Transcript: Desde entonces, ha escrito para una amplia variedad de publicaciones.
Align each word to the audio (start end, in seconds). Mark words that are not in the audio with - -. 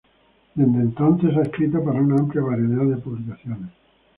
Desde 0.55 0.79
entonces, 0.79 1.37
ha 1.37 1.43
escrito 1.43 1.77
para 1.85 2.01
una 2.01 2.15
amplia 2.19 2.41
variedad 2.41 2.85
de 2.87 2.99
publicaciones. 3.03 3.69